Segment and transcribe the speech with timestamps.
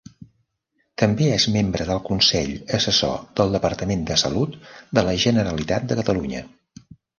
[1.01, 4.57] També és membre del Consell Assessor del Departament de Salut
[5.01, 6.45] de la Generalitat de Catalunya.